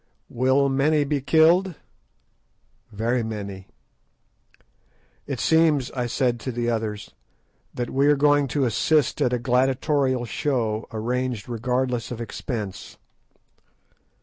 [0.31, 1.75] "Will many be killed?"
[2.91, 3.67] "Very many."
[5.27, 7.13] "It seems," I said to the others,
[7.75, 12.97] "that we are going to assist at a gladiatorial show arranged regardless of expense."